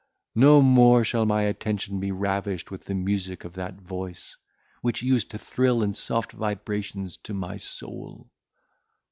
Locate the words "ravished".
2.11-2.71